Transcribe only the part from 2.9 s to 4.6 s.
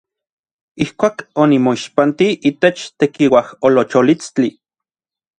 tekiuajolocholistli.